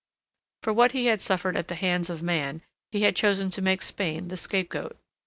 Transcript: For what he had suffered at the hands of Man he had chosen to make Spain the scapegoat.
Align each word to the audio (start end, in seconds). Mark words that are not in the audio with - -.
For 0.63 0.73
what 0.73 0.93
he 0.93 1.05
had 1.05 1.21
suffered 1.21 1.55
at 1.55 1.67
the 1.67 1.75
hands 1.75 2.09
of 2.09 2.23
Man 2.23 2.63
he 2.91 3.03
had 3.03 3.15
chosen 3.15 3.51
to 3.51 3.61
make 3.61 3.83
Spain 3.83 4.29
the 4.29 4.35
scapegoat. 4.37 4.97